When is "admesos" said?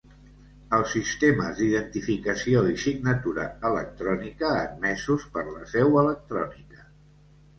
4.61-5.27